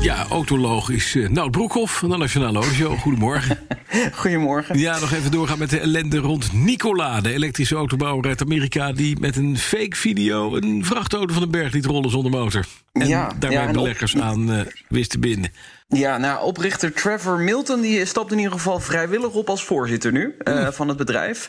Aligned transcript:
Ja, 0.00 0.26
autoloog 0.28 0.90
is 0.90 1.14
uh, 1.14 1.28
Nout 1.28 1.50
Broekhoff 1.50 1.98
van 1.98 2.08
de 2.10 2.16
Nationale 2.16 2.58
Auto 2.58 2.96
Goedemorgen. 2.96 3.58
Goedemorgen. 4.12 4.78
Ja, 4.78 4.98
nog 4.98 5.12
even 5.12 5.30
doorgaan 5.30 5.58
met 5.58 5.70
de 5.70 5.78
ellende 5.80 6.18
rond 6.18 6.52
Nicola, 6.52 7.20
de 7.20 7.32
elektrische 7.32 7.74
autobouwer 7.74 8.26
uit 8.26 8.42
Amerika... 8.42 8.92
die 8.92 9.16
met 9.20 9.36
een 9.36 9.58
fake 9.58 9.96
video 9.96 10.56
een 10.56 10.84
vrachtauto 10.84 11.32
van 11.32 11.42
de 11.42 11.48
berg 11.48 11.72
liet 11.72 11.84
rollen 11.86 12.10
zonder 12.10 12.30
motor. 12.30 12.64
En 12.92 13.08
Ja, 13.08 13.32
daarmee 13.38 13.58
ja, 13.58 13.64
en 13.64 13.68
op- 13.76 13.82
beleggers 13.82 14.16
aan 14.16 14.52
eh, 14.52 14.60
wist 14.88 15.10
te 15.10 15.18
binden. 15.18 15.50
Ja, 15.92 16.18
nou, 16.18 16.44
oprichter 16.44 16.92
Trevor 16.92 17.38
Milton 17.38 17.80
die 17.80 18.04
stapt 18.04 18.32
in 18.32 18.38
ieder 18.38 18.52
geval 18.52 18.80
vrijwillig 18.80 19.32
op 19.32 19.48
als 19.48 19.64
voorzitter 19.64 20.12
nu 20.12 20.34
eh, 20.38 20.68
van 20.68 20.88
het 20.88 20.96
bedrijf. 20.96 21.48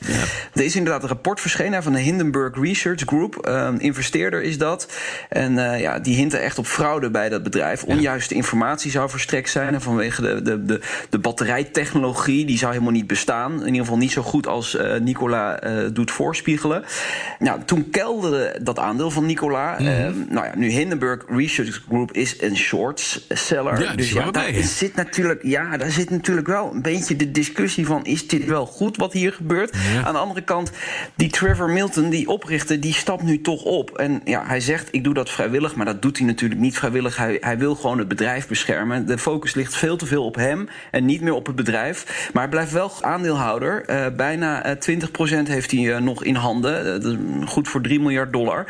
Er 0.53 0.63
is 0.63 0.75
inderdaad 0.75 1.03
een 1.03 1.09
rapport 1.09 1.39
verschenen 1.39 1.83
van 1.83 1.93
de 1.93 1.99
Hindenburg 1.99 2.55
Research 2.61 3.01
Group. 3.05 3.35
Eh, 3.35 3.69
investeerder 3.77 4.41
is 4.41 4.57
dat. 4.57 4.87
En 5.29 5.71
eh, 5.71 5.79
ja, 5.79 5.99
die 5.99 6.15
hinten 6.15 6.41
echt 6.41 6.57
op 6.57 6.65
fraude 6.65 7.09
bij 7.09 7.29
dat 7.29 7.43
bedrijf. 7.43 7.83
Onjuiste 7.83 8.35
informatie 8.35 8.91
zou 8.91 9.09
verstrekt 9.09 9.49
zijn. 9.49 9.73
En 9.73 9.81
vanwege 9.81 10.21
de, 10.21 10.41
de, 10.41 10.65
de, 10.65 10.79
de 11.09 11.19
batterijtechnologie, 11.19 12.45
die 12.45 12.57
zou 12.57 12.71
helemaal 12.71 12.93
niet 12.93 13.07
bestaan. 13.07 13.51
In 13.51 13.65
ieder 13.65 13.81
geval 13.81 13.97
niet 13.97 14.11
zo 14.11 14.21
goed 14.21 14.47
als 14.47 14.75
eh, 14.75 14.99
Nicola 14.99 15.59
doet 15.93 16.11
voorspiegelen. 16.11 16.83
Nou, 17.39 17.59
toen 17.65 17.89
kelderde 17.89 18.59
dat 18.61 18.79
aandeel 18.79 19.11
van 19.11 19.25
Nicola. 19.25 19.77
Eh, 19.77 19.85
nou 20.29 20.45
ja, 20.45 20.51
nu 20.55 20.69
Hindenburg 20.69 21.23
Research 21.27 21.81
Group 21.87 22.11
is 22.11 22.41
een 22.41 22.57
short 22.57 23.25
seller. 23.29 23.81
Ja, 23.81 23.95
dus 23.95 24.11
ja, 24.11 24.30
wel 24.31 24.43
daar 24.43 24.63
zit 24.63 24.95
natuurlijk, 24.95 25.43
ja, 25.43 25.77
daar 25.77 25.91
zit 25.91 26.09
natuurlijk 26.09 26.47
wel 26.47 26.71
een 26.73 26.81
beetje 26.81 27.15
de 27.15 27.31
discussie 27.31 27.85
van... 27.85 28.05
is 28.05 28.27
dit 28.27 28.45
wel 28.45 28.65
goed 28.65 28.97
wat 28.97 29.13
hier 29.13 29.33
gebeurt? 29.33 29.77
Ja. 29.93 30.03
Aan 30.03 30.13
de 30.13 30.19
andere 30.19 30.41
kant, 30.41 30.71
die 31.15 31.29
Trevor 31.29 31.69
Milton, 31.69 32.09
die 32.09 32.27
oprichter... 32.27 32.79
die 32.79 32.93
stapt 32.93 33.23
nu 33.23 33.41
toch 33.41 33.63
op. 33.63 33.97
En 33.97 34.21
ja, 34.25 34.45
hij 34.45 34.59
zegt, 34.59 34.87
ik 34.91 35.03
doe 35.03 35.13
dat 35.13 35.29
vrijwillig... 35.29 35.75
maar 35.75 35.85
dat 35.85 36.01
doet 36.01 36.17
hij 36.17 36.27
natuurlijk 36.27 36.61
niet 36.61 36.77
vrijwillig. 36.77 37.17
Hij, 37.17 37.37
hij 37.41 37.57
wil 37.57 37.75
gewoon 37.75 37.97
het 37.97 38.07
bedrijf 38.07 38.47
beschermen. 38.47 39.07
De 39.07 39.17
focus 39.17 39.53
ligt 39.53 39.75
veel 39.75 39.97
te 39.97 40.05
veel 40.05 40.25
op 40.25 40.35
hem 40.35 40.69
en 40.91 41.05
niet 41.05 41.21
meer 41.21 41.33
op 41.33 41.45
het 41.45 41.55
bedrijf. 41.55 42.29
Maar 42.33 42.41
hij 42.41 42.51
blijft 42.51 42.71
wel 42.71 42.91
aandeelhouder. 43.01 43.85
Eh, 43.85 44.05
bijna 44.15 44.63
eh, 44.63 44.75
20% 45.43 45.47
heeft 45.47 45.71
hij 45.71 45.95
eh, 45.95 46.01
nog 46.01 46.23
in 46.23 46.35
handen. 46.35 46.77
Eh, 46.77 46.83
dat 46.83 47.03
is 47.03 47.15
goed 47.45 47.67
voor 47.67 47.81
3 47.81 47.99
miljard 47.99 48.33
dollar. 48.33 48.65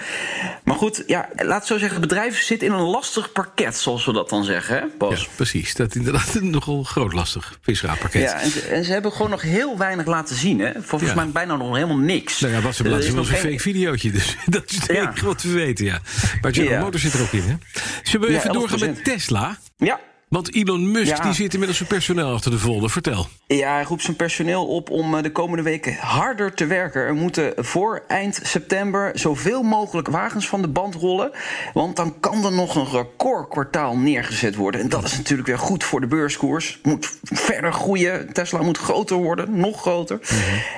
Maar 0.64 0.76
goed, 0.76 1.04
ja, 1.08 1.30
laat 1.36 1.68
zo 1.68 1.78
zeggen... 1.78 2.00
het 2.00 2.08
bedrijf 2.08 2.42
zit 2.42 2.64
in 2.64 2.72
een 2.72 2.82
lastig 2.82 3.32
parket, 3.32 3.76
zoals 3.76 4.06
we 4.06 4.14
dat 4.14 4.30
dan 4.30 4.44
zeggen, 4.44 4.76
hè, 4.76 4.86
Bas? 4.98 5.22
Ja, 5.22 5.28
precies. 5.36 5.51
Dat 5.52 5.90
is 5.90 5.96
inderdaad 5.96 6.42
nogal 6.42 6.84
groot 6.84 7.14
lastig 7.14 7.60
visraadpakket. 7.62 8.22
Ja, 8.22 8.42
en 8.42 8.50
ze, 8.52 8.62
en 8.62 8.84
ze 8.84 8.92
hebben 8.92 9.12
gewoon 9.12 9.30
nog 9.30 9.42
heel 9.42 9.78
weinig 9.78 10.06
laten 10.06 10.36
zien. 10.36 10.60
Hè? 10.60 10.72
Volgens 10.82 11.10
Ja. 11.10 11.16
mij 11.16 11.28
bijna 11.30 11.56
nog 11.56 11.74
helemaal 11.76 11.98
niks. 11.98 12.40
Nou 12.40 12.54
ja, 12.54 12.62
wat 12.62 12.76
ze 12.76 12.84
laten 12.90 13.04
zien 13.04 13.16
was 13.16 13.30
een 13.30 13.36
fake 13.36 13.60
videootje. 13.60 14.12
Dus 14.12 14.36
dat 14.46 14.64
is 14.72 14.76
het 14.76 14.92
Ja. 14.92 15.14
wat 15.24 15.42
we 15.42 15.52
weten, 15.52 15.86
ja. 15.86 16.00
Maar 16.42 16.54
General. 16.54 16.84
Motors 16.84 17.02
zit 17.04 17.14
er 17.14 17.22
ook 17.22 17.32
in, 17.32 17.42
hè? 17.44 17.56
Zullen 18.04 18.28
we 18.28 18.36
even 18.36 18.54
doorgaan 18.54 18.80
11%. 18.80 18.82
met 18.82 19.04
Tesla? 19.04 19.58
Ja. 19.78 20.00
Want 20.32 20.56
Elon 20.56 20.92
Musk 20.92 21.18
Ja. 21.18 21.24
die 21.24 21.34
zit 21.34 21.52
inmiddels 21.52 21.78
zijn 21.78 21.90
personeel 21.90 22.34
achter 22.34 22.52
de 22.52 22.60
volder. 22.60 22.90
Vertel. 22.90 23.28
ja, 23.48 23.74
hij 23.74 23.84
roept 23.84 24.02
zijn 24.04 24.16
personeel 24.16 24.68
op 24.68 24.90
om 24.90 25.16
eh, 25.16 25.24
de 25.24 25.32
komende 25.32 25.64
weken 25.64 25.96
harder 25.96 26.54
te 26.54 26.66
werken. 26.66 27.02
Er 27.02 27.14
moeten 27.14 27.54
voor 27.56 28.04
eind 28.08 28.40
september 28.44 29.12
zoveel 29.14 29.64
mogelijk 29.64 30.08
wagens 30.08 30.48
van 30.48 30.62
de 30.62 30.68
band 30.68 30.96
rollen. 30.96 31.32
Want 31.74 31.96
dan 31.96 32.20
kan 32.20 32.46
er 32.46 32.52
nog 32.52 32.76
een 32.76 32.90
recordkwartaal 32.92 33.98
neergezet 33.98 34.56
worden. 34.56 34.82
En 34.82 34.90
dat 34.90 35.04
is 35.04 35.18
natuurlijk 35.18 35.48
weer 35.48 35.60
goed 35.60 35.84
voor 35.84 36.00
de 36.02 36.08
beurskoers. 36.08 36.72
Het 36.74 36.86
moet 36.86 37.18
verder 37.24 37.74
groeien. 37.74 38.34
Tesla 38.34 38.62
moet 38.62 38.78
groter 38.78 39.18
worden, 39.18 39.58
nog 39.58 39.82
groter. 39.82 40.20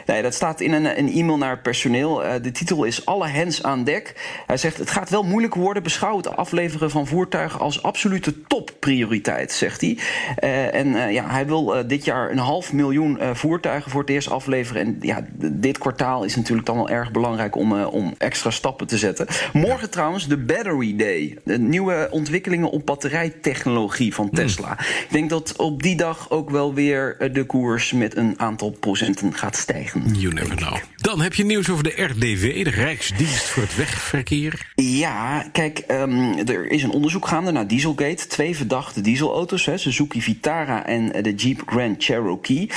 Nee, 0.06 0.22
dat 0.22 0.34
staat 0.34 0.62
in 0.62 0.72
een, 0.74 0.98
een 0.98 1.12
e-mail 1.12 1.38
naar 1.38 1.60
personeel. 1.60 2.24
Eh, 2.24 2.42
de 2.42 2.52
titel 2.52 2.84
is 2.84 3.06
Alle 3.06 3.28
hens 3.28 3.64
aan 3.64 3.84
dek. 3.84 4.16
Hij 4.48 4.58
zegt: 4.58 4.78
Het 4.78 4.90
gaat 4.92 5.10
wel 5.10 5.24
moeilijk 5.24 5.56
worden. 5.56 5.84
Beschouw 5.84 6.18
het 6.18 6.36
afleveren 6.36 6.92
van 6.92 7.08
voertuigen 7.08 7.60
als 7.60 7.84
absolute 7.84 8.42
topprioriteit, 8.48 9.43
zegt 9.52 9.82
hij. 9.82 9.98
Eh, 10.36 10.74
en 10.74 10.96
eh, 10.96 11.14
ja, 11.14 11.30
hij 11.30 11.46
wil 11.46 11.76
eh, 11.76 11.88
dit 11.88 12.06
jaar 12.06 12.32
een 12.32 12.38
half 12.38 12.74
miljoen 12.74 13.20
voertuigen 13.34 13.92
voor 13.92 14.02
het 14.02 14.10
eerst 14.10 14.30
afleveren. 14.30 14.86
En 14.86 14.98
ja, 15.02 15.26
dit 15.38 15.78
kwartaal 15.78 16.24
is 16.24 16.36
natuurlijk 16.36 16.68
dan 16.68 16.76
wel 16.76 16.90
erg 16.90 17.12
belangrijk 17.12 17.56
om, 17.56 17.84
om 17.84 18.14
extra 18.18 18.50
stappen 18.50 18.88
te 18.88 18.98
zetten. 18.98 19.28
Morgen 19.54 19.90
trouwens 19.90 20.28
de 20.28 20.38
Battery 20.38 20.96
Day. 20.96 21.38
De 21.44 21.60
nieuwe 21.60 22.08
ontwikkelingen 22.12 22.70
op 22.70 22.86
batterijtechnologie 22.86 24.14
van 24.14 24.30
Tesla. 24.30 24.80
Ik 24.80 25.08
denk 25.10 25.30
dat 25.30 25.56
op 25.58 25.84
die 25.84 25.96
dag 25.96 26.30
ook 26.30 26.50
wel 26.50 26.74
weer 26.74 27.30
de 27.34 27.44
koers 27.46 27.92
met 27.92 28.16
een 28.18 28.34
aantal 28.38 28.72
procenten 28.80 29.34
gaat 29.34 29.56
stijgen. 29.56 30.04
You 30.14 30.34
never 30.34 30.56
know. 30.56 30.76
Dan 30.96 31.22
heb 31.22 31.34
je 31.34 31.46
nieuws 31.46 31.70
over 31.70 31.84
de 31.84 32.04
RDW, 32.04 32.64
de 32.64 32.70
Rijksdienst 32.70 33.50
voor 33.50 33.64
het 33.64 33.76
Wegverkeer. 33.76 34.72
Ja, 34.76 35.50
kijk, 35.52 35.80
ehm, 35.80 36.38
er 36.48 36.72
is 36.72 36.84
een 36.84 36.92
onderzoek 36.92 37.28
gaande 37.28 37.52
naar 37.52 37.68
Dieselgate. 37.68 38.28
Twee 38.28 38.56
verdachte 38.56 39.02
dieselauto's, 39.34 39.66
hè, 39.66 39.78
Suzuki 39.78 40.22
Vitara 40.22 40.86
en 40.86 41.14
eh, 41.14 41.24
de 41.24 41.36
Jeep 41.36 41.62
Grand 41.66 42.04
Cherokee. 42.04 42.70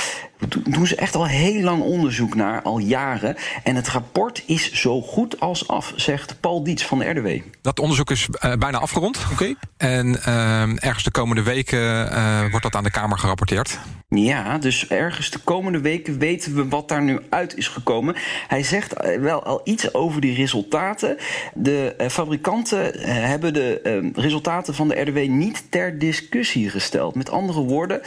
Do- 0.47 0.61
doen 0.63 0.87
ze 0.87 0.95
echt 0.95 1.15
al 1.15 1.25
heel 1.27 1.61
lang 1.61 1.81
onderzoek 1.81 2.35
naar, 2.35 2.61
al 2.61 2.77
jaren. 2.77 3.35
En 3.63 3.75
het 3.75 3.87
rapport 3.87 4.43
is 4.45 4.71
zo 4.71 5.01
goed 5.01 5.39
als 5.39 5.67
af, 5.67 5.93
zegt 5.95 6.39
Paul 6.39 6.63
Dietz 6.63 6.83
van 6.83 6.99
de 6.99 7.09
RDW. 7.09 7.27
Dat 7.61 7.79
onderzoek 7.79 8.11
is 8.11 8.27
eh, 8.31 8.53
bijna 8.53 8.77
afgerond. 8.77 9.25
Oké. 9.31 9.53
En 9.77 10.23
ehm, 10.23 10.75
ergens 10.77 11.03
de 11.03 11.11
komende 11.11 11.43
weken 11.43 12.11
eh, 12.11 12.39
wordt 12.49 12.63
dat 12.63 12.75
aan 12.75 12.83
de 12.83 12.91
Kamer 12.91 13.17
gerapporteerd. 13.17 13.79
Ja, 14.09 14.57
dus 14.57 14.87
ergens 14.87 15.29
de 15.29 15.39
komende 15.39 15.81
weken 15.81 16.19
weten 16.19 16.55
we 16.55 16.67
wat 16.67 16.87
daar 16.87 17.03
nu 17.03 17.19
uit 17.29 17.57
is 17.57 17.67
gekomen. 17.67 18.15
Hij 18.47 18.63
zegt 18.63 18.93
eh, 18.93 19.19
wel 19.19 19.43
al 19.43 19.61
iets 19.63 19.93
over 19.93 20.21
die 20.21 20.35
resultaten. 20.35 21.17
De 21.53 21.93
eh, 21.97 22.09
fabrikanten 22.09 22.93
eh, 22.93 23.13
hebben 23.13 23.53
de 23.53 24.09
resultaten 24.13 24.75
van 24.75 24.87
de 24.87 25.01
RDW 25.01 25.17
niet 25.29 25.71
ter 25.71 25.99
discussie 25.99 26.69
gesteld. 26.69 27.15
Met 27.15 27.29
andere 27.29 27.61
woorden, 27.61 28.01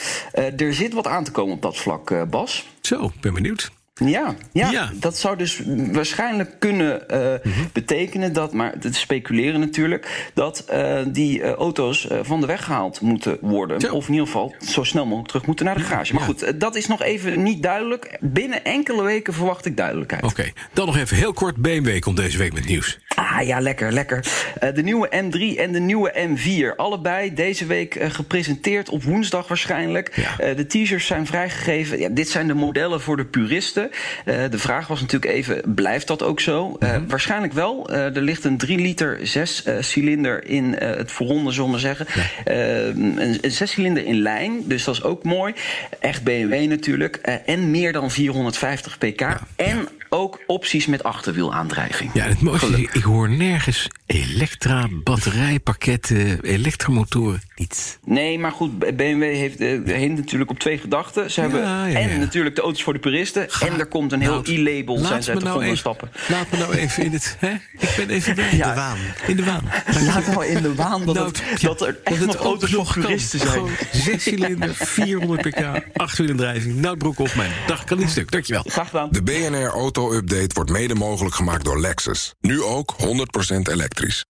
er 0.57 0.75
zit 0.75 0.93
wat 0.93 1.07
aan 1.07 1.25
te 1.25 1.31
komen 1.31 1.55
op 1.55 1.63
dat 1.63 1.77
vlak, 1.77 2.31
Bas. 2.31 2.67
Zo, 2.81 3.13
ben 3.21 3.35
benieuwd. 3.35 3.71
Ja, 4.05 4.35
ja, 4.53 4.71
Ja. 4.71 4.91
dat 4.95 5.17
zou 5.19 5.37
dus 5.37 5.63
waarschijnlijk 5.93 6.51
kunnen 6.59 7.09
eh, 7.09 7.35
betekenen 7.73 8.33
dat, 8.33 8.53
maar 8.53 8.75
het 8.81 8.95
speculeren 8.97 9.61
natuurlijk, 9.61 10.31
dat 10.35 10.65
eh, 10.69 10.99
die 11.09 11.43
eh, 11.43 11.53
auto's 11.53 12.09
van 12.23 12.41
de 12.41 12.47
weg 12.47 12.65
gehaald 12.65 13.01
moeten 13.01 13.39
worden. 13.41 13.81
Zo. 13.81 13.95
Of 13.95 14.07
in 14.07 14.13
ieder 14.13 14.27
geval 14.27 14.55
zo 14.69 14.83
snel 14.85 15.05
mogelijk 15.05 15.29
terug 15.29 15.47
moeten 15.47 15.65
naar 15.65 15.75
de 15.75 15.81
garage. 15.81 16.13
Maar 16.13 16.23
Ja. 16.23 16.29
goed, 16.29 16.61
dat 16.61 16.77
is 16.77 16.87
nog 16.87 17.03
even 17.03 17.43
niet 17.43 17.63
duidelijk. 17.63 18.19
Binnen 18.21 18.65
enkele 18.65 19.03
weken 19.03 19.35
verwacht 19.35 19.67
ik 19.67 19.77
duidelijkheid. 19.77 20.25
Oké, 20.25 20.53
dan 20.73 20.87
nog 20.87 20.97
even 20.97 21.17
heel 21.17 21.33
kort. 21.33 21.57
BMW 21.57 21.99
komt 21.99 22.17
deze 22.17 22.39
week 22.39 22.53
met 22.53 22.67
nieuws. 22.67 22.99
Ah 23.21 23.47
ja, 23.47 23.61
lekker, 23.61 23.93
lekker. 23.93 24.25
Eh, 24.61 24.75
de 24.75 24.83
nieuwe 24.83 25.09
M3 25.09 25.59
en 25.59 25.73
de 25.73 25.81
nieuwe 25.81 26.13
M4. 26.29 26.77
Allebei 26.77 27.35
deze 27.35 27.67
week 27.67 27.95
eh, 27.95 28.11
gepresenteerd 28.11 28.89
op 28.89 29.03
woensdag 29.03 29.49
waarschijnlijk. 29.49 30.13
Ja. 30.17 30.39
Eh, 30.39 30.57
de 30.57 30.67
teasers 30.67 31.07
zijn 31.07 31.27
vrijgegeven. 31.27 31.99
Ja, 31.99 32.09
dit 32.09 32.29
zijn 32.29 32.47
de 32.47 32.55
modellen 32.55 33.01
voor 33.01 33.17
de 33.17 33.25
puristen. 33.25 33.91
De 34.25 34.59
vraag 34.59 34.87
was 34.87 35.01
natuurlijk 35.01 35.33
even, 35.33 35.75
blijft 35.75 36.07
dat 36.07 36.23
ook 36.23 36.41
zo? 36.41 36.77
Mhm. 36.79 37.07
waarschijnlijk 37.07 37.53
wel. 37.53 37.91
Er 37.91 38.21
ligt 38.21 38.45
een 38.45 38.59
3 38.59 38.79
liter 38.79 39.19
6 39.23 39.65
cilinder 39.81 40.45
in 40.47 40.73
het 40.75 41.11
voorronde, 41.11 41.51
zullen 41.51 41.65
we 41.65 41.71
maar 41.71 41.81
zeggen. 41.81 42.07
Een, 42.45 43.39
een 43.43 43.51
6 43.51 43.71
cilinder 43.71 44.05
in 44.05 44.21
lijn, 44.21 44.63
dus 44.65 44.85
dat 44.85 44.95
is 44.95 45.03
ook 45.03 45.25
mooi. 45.25 45.55
Echt 46.01 46.25
BMW 46.25 46.69
natuurlijk. 46.69 47.17
En 47.47 47.71
meer 47.71 47.93
dan 47.93 48.11
450 48.11 48.99
pk. 48.99 49.21
En 49.57 49.89
ook 50.11 50.39
opties 50.47 50.87
met 50.87 51.03
achterwielaandrijving. 51.03 52.11
Ja, 52.15 52.25
het 52.25 52.41
mooiste 52.41 52.67
is, 52.83 52.89
ik 52.93 53.03
hoor 53.03 53.29
nergens 53.31 53.89
elektra, 54.07 54.89
batterijpakketten, 55.05 56.41
elektromotoren. 56.43 57.43
Niets. 57.57 57.99
Nee, 58.05 58.39
maar 58.39 58.53
goed, 58.53 58.79
BMW 58.97 59.23
heeft 59.23 59.61
eh, 59.61 59.69
hint 59.97 60.17
natuurlijk 60.17 60.51
op 60.51 60.59
twee 60.59 60.79
gedachten. 60.79 61.31
Ze 61.31 61.41
hebben 61.41 61.61
ja, 61.61 61.89
en 61.91 62.19
natuurlijk 62.19 62.57
de 62.57 62.63
auto's 62.63 62.83
voor 62.83 62.93
de 62.93 62.99
puristen. 62.99 63.49
en 63.61 63.79
er 63.79 63.87
komt 63.87 64.13
een 64.13 64.21
heel 64.21 64.43
e-label, 64.45 64.99
zijn 64.99 65.11
laat 65.13 65.25
ze 65.25 65.31
me 65.31 65.37
uit 65.37 65.45
de 65.45 65.51
nou 65.51 65.63
even- 65.65 65.77
stappen. 65.79 66.11
Laat 66.29 66.51
me 66.51 66.59
nou 66.59 66.75
even 66.75 67.05
in 67.05 67.13
het... 67.13 67.37
Hè? 67.39 67.53
Ik 67.79 67.95
ben 67.97 68.11
even 68.11 68.35
bij. 68.35 68.57
Ja. 68.57 68.69
de 68.69 68.75
waan. 68.81 68.99
In 69.27 69.37
de 69.37 69.45
waan. 69.45 69.65
Laat 70.07 70.27
nou 70.27 70.47
in 70.47 70.63
de 70.63 70.75
waan 70.75 71.05
dat, 71.07 71.17
het, 71.17 71.61
ja, 71.61 71.69
dat 71.69 71.81
er 71.83 71.99
echt 72.05 72.17
het 72.19 72.27
nog 72.27 72.37
auto's 72.37 72.71
voor 72.71 72.79
nog 72.79 72.93
kan. 72.93 73.03
puristen 73.03 73.39
zijn. 73.39 73.53
Gewoon 73.53 73.71
Zes 73.93 74.23
cilinder, 74.23 74.75
400 74.75 75.49
pk, 75.51 75.83
achterwielendrijving. 75.97 76.75
Nout 76.77 76.99
Broek 76.99 77.19
op 77.19 77.35
mijn 77.35 77.51
dag 77.67 77.85
kan 77.85 77.99
niet 77.99 78.11
stuk. 78.11 78.31
Dankjewel. 78.31 78.63
Graag 78.67 78.87
gedaan. 78.87 79.09
De 79.11 79.23
BNR 79.23 79.67
Auto 79.67 80.00
Update 80.09 80.55
wordt 80.55 80.71
mede 80.71 80.95
mogelijk 80.95 81.35
gemaakt 81.35 81.65
door 81.65 81.81
Lexus. 81.81 82.35
Nu 82.41 82.63
ook 82.63 82.95
100% 82.99 83.57
elektrisch. 83.71 84.25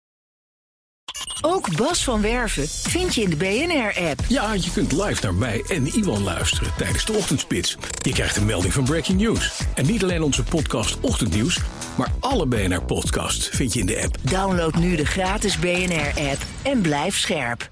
Ook 1.40 1.76
Bas 1.76 2.04
van 2.04 2.20
Werven 2.20 2.68
vind 2.68 3.14
je 3.14 3.22
in 3.22 3.30
de 3.30 3.36
BNR-app. 3.36 4.20
Ja, 4.28 4.52
je 4.52 4.70
kunt 4.72 4.92
live 4.92 5.22
naar 5.22 5.34
mij 5.34 5.64
en 5.68 5.86
Iwan 5.86 6.22
luisteren 6.22 6.72
tijdens 6.76 7.04
de 7.04 7.12
ochtendspits. 7.12 7.76
Je 8.02 8.12
krijgt 8.12 8.36
een 8.36 8.46
melding 8.46 8.72
van 8.72 8.84
Breaking 8.84 9.20
News. 9.20 9.60
En 9.74 9.86
niet 9.86 10.02
alleen 10.02 10.22
onze 10.22 10.44
podcast 10.44 11.00
Ochtendnieuws, 11.00 11.58
maar 11.96 12.12
alle 12.20 12.46
BNR-podcasts 12.46 13.48
vind 13.48 13.72
je 13.72 13.80
in 13.80 13.86
de 13.86 14.02
app. 14.02 14.16
Download 14.22 14.74
nu 14.74 14.96
de 14.96 15.06
gratis 15.06 15.58
BNR-app 15.58 16.42
en 16.62 16.80
blijf 16.80 17.18
scherp. 17.18 17.70